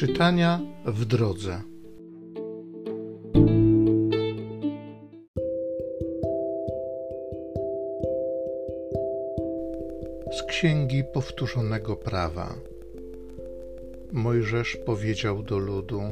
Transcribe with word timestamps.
Czytania 0.00 0.60
w 0.86 1.04
drodze. 1.04 1.60
Z 10.32 10.42
Księgi 10.42 11.04
Powtórzonego 11.04 11.96
Prawa. 11.96 12.54
Mojżesz 14.12 14.76
powiedział 14.76 15.42
do 15.42 15.58
ludu: 15.58 16.02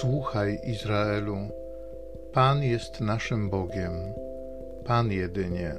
Słuchaj, 0.00 0.58
Izraelu, 0.66 1.36
Pan 2.32 2.62
jest 2.62 3.00
naszym 3.00 3.50
Bogiem, 3.50 3.92
Pan 4.84 5.10
jedynie. 5.10 5.74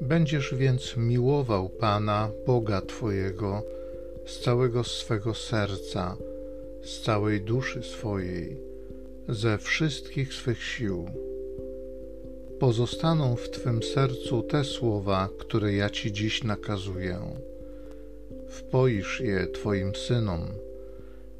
Będziesz 0.00 0.54
więc 0.54 0.96
miłował 0.96 1.68
Pana, 1.68 2.30
Boga 2.46 2.80
Twojego, 2.80 3.62
z 4.26 4.40
całego 4.40 4.84
swego 4.84 5.34
serca, 5.34 6.16
z 6.82 7.00
całej 7.00 7.40
duszy 7.40 7.82
swojej, 7.82 8.60
ze 9.28 9.58
wszystkich 9.58 10.34
swych 10.34 10.62
sił. 10.62 11.06
Pozostaną 12.58 13.36
w 13.36 13.50
Twym 13.50 13.82
sercu 13.82 14.42
te 14.42 14.64
słowa, 14.64 15.28
które 15.38 15.72
ja 15.72 15.90
Ci 15.90 16.12
dziś 16.12 16.44
nakazuję. 16.44 17.20
Wpoisz 18.48 19.20
je 19.20 19.46
Twoim 19.46 19.94
synom, 19.94 20.40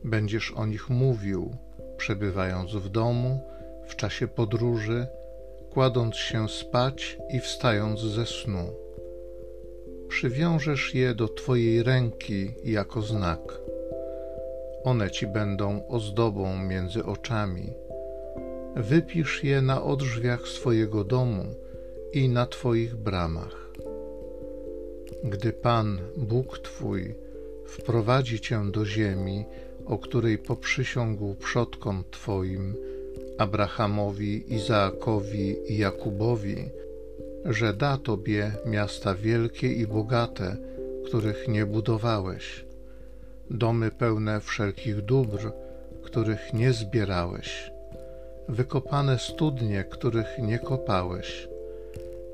będziesz 0.05 0.53
o 0.57 0.67
nich 0.67 0.91
mówił, 0.91 1.57
przebywając 1.97 2.71
w 2.73 2.89
domu, 2.89 3.41
w 3.89 3.97
czasie 3.97 4.29
podróży, 4.29 5.07
kładąc 5.71 6.17
się 6.17 6.49
spać 6.49 7.19
i 7.31 7.41
wstając 7.41 8.01
ze 8.01 8.27
snu. 8.27 8.84
Przywiążesz 10.09 10.95
je 10.95 11.15
do 11.15 11.29
Twojej 11.29 11.83
ręki 11.83 12.55
jako 12.65 13.03
znak. 13.03 13.41
One 14.85 15.11
Ci 15.11 15.27
będą 15.27 15.89
ozdobą 15.89 16.59
między 16.59 17.05
oczami. 17.05 17.73
Wypisz 18.77 19.45
je 19.45 19.63
na 19.63 19.83
odrzwiach 19.83 20.49
swojego 20.49 21.05
domu 21.05 21.45
i 22.13 22.29
na 22.29 22.47
Twoich 22.47 22.97
bramach. 22.97 23.71
Gdy 25.25 25.53
Pan, 25.53 25.99
Bóg 26.17 26.59
Twój, 26.59 27.15
wprowadzi 27.67 28.41
Cię 28.41 28.71
do 28.73 28.87
ziemi, 28.87 29.45
o 29.87 29.99
której 29.99 30.39
poprzysiągł 30.39 31.35
przodkom 31.35 32.05
Twoim, 32.11 32.75
Abrahamowi, 33.39 34.55
Izaakowi 34.55 35.73
i 35.73 35.79
Jakubowi, 35.79 36.71
że 37.45 37.75
da 37.75 37.99
Tobie 37.99 38.53
miasta 38.67 39.15
wielkie 39.15 39.73
i 39.73 39.87
bogate, 39.87 40.57
których 41.05 41.49
nie 41.49 41.67
budowałeś, 41.67 42.65
domy 43.51 43.91
pełne 43.91 44.41
wszelkich 44.41 45.03
dóbr, 45.03 45.53
których 46.03 46.53
nie 46.53 46.73
zbierałeś, 46.73 47.71
wykopane 48.49 49.19
studnie, 49.19 49.85
których 49.85 50.39
nie 50.39 50.59
kopałeś, 50.59 51.49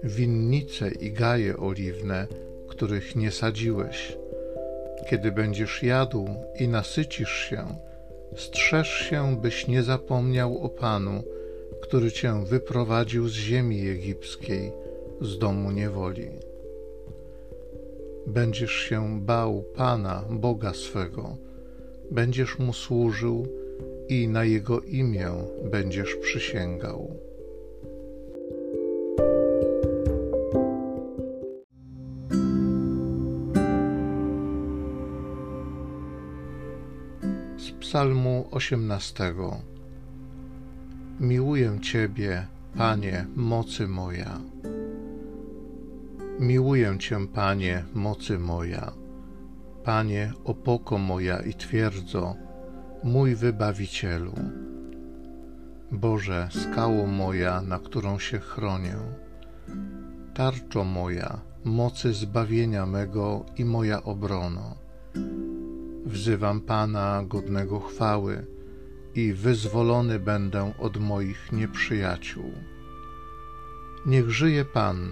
winnice 0.02 0.90
i 0.90 1.12
gaje 1.12 1.56
oliwne, 1.56 2.26
których 2.68 3.16
nie 3.16 3.30
sadziłeś. 3.30 4.16
Kiedy 5.08 5.32
będziesz 5.32 5.82
jadł 5.82 6.28
i 6.60 6.68
nasycisz 6.68 7.48
się, 7.50 7.66
strzeż 8.36 8.88
się, 8.88 9.40
byś 9.40 9.66
nie 9.66 9.82
zapomniał 9.82 10.58
o 10.58 10.68
Panu, 10.68 11.22
który 11.82 12.12
cię 12.12 12.44
wyprowadził 12.44 13.28
z 13.28 13.32
ziemi 13.32 13.88
egipskiej, 13.88 14.72
z 15.20 15.38
domu 15.38 15.70
niewoli. 15.70 16.28
Będziesz 18.26 18.72
się 18.72 19.20
bał 19.20 19.64
Pana, 19.74 20.24
Boga 20.30 20.74
swego, 20.74 21.36
będziesz 22.10 22.58
mu 22.58 22.72
służył 22.72 23.46
i 24.08 24.28
na 24.28 24.44
jego 24.44 24.80
imię 24.80 25.30
będziesz 25.64 26.16
przysięgał. 26.16 27.16
Z 37.56 37.70
Psalmu 37.80 38.48
18 38.50 39.34
Miłuję 41.20 41.78
Ciebie, 41.82 42.46
Panie, 42.76 43.26
mocy 43.36 43.88
moja. 43.88 44.40
Miłuję 46.40 46.98
Cię, 46.98 47.26
Panie, 47.34 47.84
mocy 47.94 48.38
moja. 48.38 48.92
Panie, 49.84 50.32
opoko 50.44 50.98
moja 50.98 51.38
i 51.40 51.54
twierdzo, 51.54 52.34
mój 53.04 53.34
wybawicielu. 53.36 54.32
Boże, 55.92 56.48
skało 56.50 57.06
moja, 57.06 57.62
na 57.62 57.78
którą 57.78 58.18
się 58.18 58.38
chronię. 58.38 58.96
Tarczo 60.34 60.84
moja, 60.84 61.40
mocy 61.64 62.12
zbawienia 62.12 62.86
mego 62.86 63.44
i 63.56 63.64
moja 63.64 64.02
obrono. 64.02 64.76
Wzywam 66.04 66.60
Pana 66.60 67.24
godnego 67.26 67.80
chwały 67.80 68.46
i 69.14 69.32
wyzwolony 69.32 70.18
będę 70.18 70.72
od 70.78 70.96
moich 70.96 71.52
nieprzyjaciół. 71.52 72.52
Niech 74.06 74.30
żyje 74.30 74.64
Pan, 74.64 75.10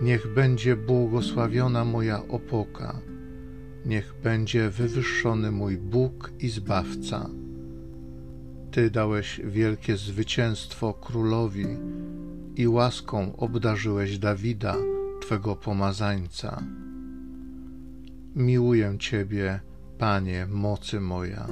niech 0.00 0.34
będzie 0.34 0.76
błogosławiona 0.76 1.84
moja 1.84 2.28
opoka, 2.28 3.00
niech 3.86 4.14
będzie 4.22 4.70
wywyższony 4.70 5.50
mój 5.50 5.76
Bóg 5.76 6.32
i 6.38 6.48
Zbawca. 6.48 7.30
Ty 8.70 8.90
dałeś 8.90 9.40
wielkie 9.44 9.96
zwycięstwo 9.96 10.94
królowi 10.94 11.66
i 12.56 12.68
łaską 12.68 13.36
obdarzyłeś 13.36 14.18
Dawida, 14.18 14.76
Twego 15.20 15.56
pomazańca. 15.56 16.62
Miłuję 18.36 18.96
Ciebie, 18.98 19.60
Panie, 19.98 20.46
mocy 20.50 21.00
moja. 21.00 21.46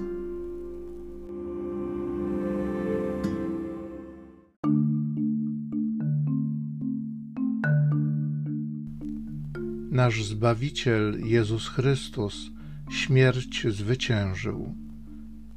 Nasz 9.95 10.25
Zbawiciel 10.25 11.21
Jezus 11.25 11.69
Chrystus 11.69 12.51
śmierć 12.91 13.67
zwyciężył, 13.71 14.75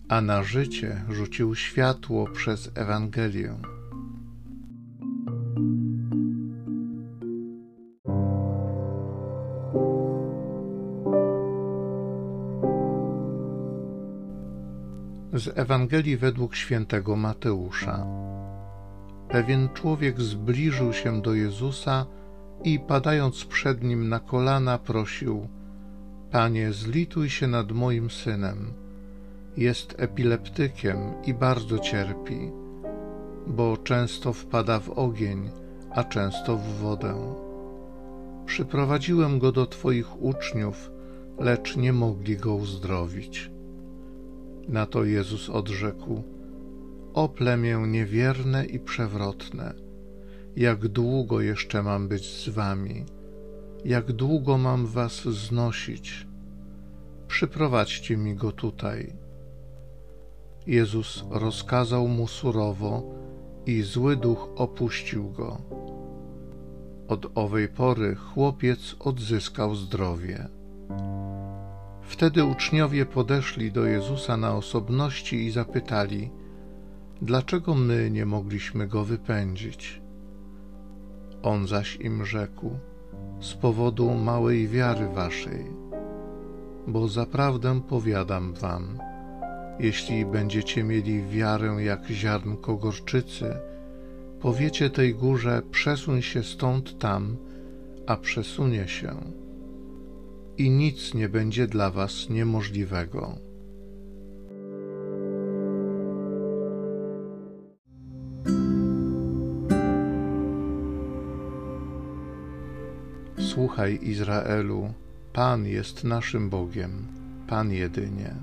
a 0.10 0.22
na 0.22 0.44
życie 0.44 1.04
rzucił 1.10 1.56
światło 1.56 2.28
przez 2.28 2.72
Ewangelię. 2.76 3.56
Z 15.34 15.58
Ewangelii 15.58 16.18
według 16.18 16.56
świętego 16.56 17.16
Mateusza. 17.16 18.06
Pewien 19.30 19.70
człowiek 19.74 20.22
zbliżył 20.22 20.94
się 20.94 21.22
do 21.22 21.34
Jezusa 21.34 22.06
i 22.64 22.80
padając 22.80 23.46
przed 23.46 23.84
nim 23.84 24.10
na 24.10 24.20
kolana 24.20 24.78
prosił: 24.78 25.48
Panie, 26.32 26.74
zlituj 26.74 27.30
się 27.30 27.48
nad 27.48 27.72
moim 27.72 28.10
synem. 28.10 28.74
Jest 29.58 29.96
epileptykiem 29.98 30.98
i 31.26 31.34
bardzo 31.34 31.80
cierpi, 31.80 32.52
bo 33.48 33.78
często 33.78 34.34
wpada 34.34 34.80
w 34.80 34.90
ogień, 34.90 35.50
a 35.92 36.04
często 36.04 36.58
w 36.58 36.64
wodę. 36.64 37.36
Przyprowadziłem 38.46 39.40
go 39.40 39.52
do 39.52 39.66
Twoich 39.66 40.22
uczniów, 40.22 40.92
lecz 41.40 41.78
nie 41.78 41.94
mogli 41.94 42.38
go 42.38 42.56
uzdrowić. 42.56 43.52
Na 44.68 44.86
to 44.86 45.04
Jezus 45.04 45.50
odrzekł: 45.50 46.24
O 47.14 47.30
plemię 47.30 47.84
niewierne 47.88 48.66
i 48.66 48.80
przewrotne 48.80 49.87
jak 50.58 50.88
długo 50.88 51.42
jeszcze 51.42 51.84
mam 51.84 52.08
być 52.08 52.26
z 52.26 52.50
wami? 52.50 53.06
Jak 53.86 54.12
długo 54.12 54.58
mam 54.58 54.88
was 54.88 55.22
znosić? 55.22 56.28
Przyprowadźcie 57.28 58.18
mi 58.18 58.36
go 58.36 58.52
tutaj. 58.52 59.14
Jezus 60.68 61.24
rozkazał 61.30 62.08
mu 62.08 62.28
surowo 62.28 63.04
i 63.66 63.82
zły 63.82 64.16
duch 64.16 64.50
opuścił 64.56 65.32
go. 65.32 65.62
Od 67.08 67.26
owej 67.36 67.68
pory 67.68 68.16
chłopiec 68.16 68.96
odzyskał 69.00 69.76
zdrowie. 69.76 70.48
Wtedy 72.02 72.46
uczniowie 72.46 73.06
podeszli 73.06 73.72
do 73.72 73.86
Jezusa 73.86 74.38
na 74.38 74.56
osobności 74.56 75.46
i 75.46 75.52
zapytali: 75.52 76.30
Dlaczego 77.22 77.76
my 77.76 78.12
nie 78.12 78.26
mogliśmy 78.26 78.88
go 78.88 79.04
wypędzić? 79.04 80.07
On 81.48 81.68
zaś 81.68 81.96
im 81.96 82.26
rzekł: 82.26 82.70
Z 83.40 83.54
powodu 83.54 84.14
małej 84.14 84.68
wiary 84.68 85.08
waszej. 85.08 85.66
bo 86.88 87.08
zaprawdę 87.08 87.82
powiadam 87.82 88.54
wam, 88.54 89.00
jeśli 89.80 90.26
będziecie 90.26 90.84
mieli 90.84 91.28
wiarę 91.28 91.76
jak 91.84 92.08
ziarnko 92.08 92.76
gorczycy, 92.76 93.56
powiecie 94.40 94.90
tej 94.90 95.16
górze: 95.16 95.62
przesuń 95.72 96.22
się 96.22 96.44
stąd 96.44 97.00
tam, 97.00 97.38
a 98.08 98.18
przesunie 98.18 98.88
się, 98.88 99.16
i 100.58 100.70
nic 100.70 101.14
nie 101.14 101.30
będzie 101.30 101.68
dla 101.68 101.92
was 101.92 102.30
niemożliwego. 102.30 103.36
Słuchaj, 113.78 114.00
Izraelu, 114.02 114.94
Pan 115.34 115.66
jest 115.66 116.04
naszym 116.04 116.50
Bogiem, 116.50 117.08
Pan 117.48 117.72
jedynie. 117.72 118.36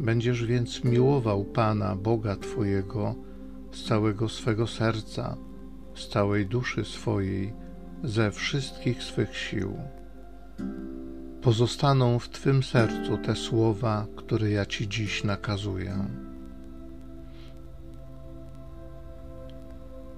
Będziesz 0.00 0.44
więc 0.44 0.84
miłował 0.84 1.44
Pana, 1.44 1.96
Boga 1.96 2.36
Twojego, 2.36 3.14
z 3.72 3.84
całego 3.84 4.28
swego 4.28 4.66
serca, 4.66 5.36
z 5.94 6.08
całej 6.08 6.46
duszy 6.46 6.84
swojej, 6.84 7.52
ze 8.04 8.30
wszystkich 8.30 9.02
swych 9.02 9.36
sił. 9.36 9.76
Pozostaną 11.42 12.18
w 12.18 12.28
Twym 12.28 12.62
sercu 12.62 13.18
te 13.18 13.36
słowa, 13.36 14.06
które 14.16 14.50
ja 14.50 14.66
Ci 14.66 14.88
dziś 14.88 15.24
nakazuję. 15.24 15.94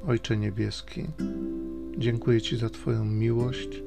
Ojcze 0.06 0.36
Niebieski, 0.36 1.06
dziękuję 1.98 2.40
Ci 2.40 2.56
za 2.56 2.70
Twoją 2.70 3.04
miłość 3.04 3.82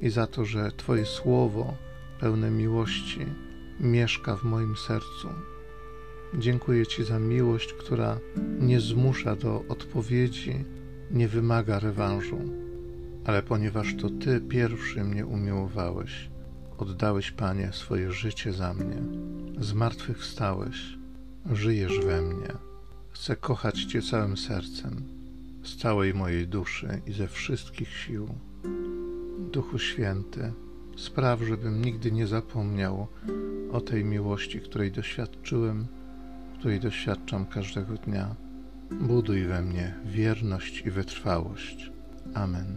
i 0.00 0.10
za 0.10 0.26
to, 0.26 0.44
że 0.44 0.70
Twoje 0.76 1.06
słowo 1.06 1.74
pełne 2.20 2.50
miłości 2.50 3.26
mieszka 3.80 4.36
w 4.36 4.44
moim 4.44 4.76
sercu. 4.76 5.28
Dziękuję 6.38 6.86
Ci 6.86 7.04
za 7.04 7.18
miłość, 7.18 7.72
która 7.72 8.18
nie 8.60 8.80
zmusza 8.80 9.36
do 9.36 9.64
odpowiedzi, 9.68 10.64
nie 11.10 11.28
wymaga 11.28 11.78
rewanżu, 11.78 12.38
ale 13.24 13.42
ponieważ 13.42 13.94
to 14.00 14.10
Ty 14.10 14.40
pierwszy 14.40 15.04
mnie 15.04 15.26
umiłowałeś, 15.26 16.30
oddałeś, 16.78 17.30
Panie, 17.30 17.70
swoje 17.72 18.12
życie 18.12 18.52
za 18.52 18.74
mnie, 18.74 19.02
zmartwychwstałeś, 19.60 20.98
żyjesz 21.52 21.98
we 21.98 22.22
mnie. 22.22 22.52
Chcę 23.10 23.36
kochać 23.36 23.84
Cię 23.84 24.02
całym 24.02 24.36
sercem, 24.36 25.02
z 25.64 25.76
całej 25.76 26.14
mojej 26.14 26.48
duszy 26.48 27.00
i 27.06 27.12
ze 27.12 27.28
wszystkich 27.28 27.88
sił. 27.88 28.28
Duchu 29.52 29.78
Święty, 29.78 30.52
spraw, 30.96 31.40
żebym 31.42 31.84
nigdy 31.84 32.12
nie 32.12 32.26
zapomniał 32.26 33.06
o 33.72 33.80
tej 33.80 34.04
miłości, 34.04 34.60
której 34.60 34.92
doświadczyłem, 34.92 35.86
której 36.58 36.80
doświadczam 36.80 37.46
każdego 37.46 37.94
dnia. 37.94 38.34
Buduj 38.90 39.44
we 39.44 39.62
mnie 39.62 39.94
wierność 40.04 40.86
i 40.86 40.90
wytrwałość. 40.90 41.90
Amen. 42.34 42.76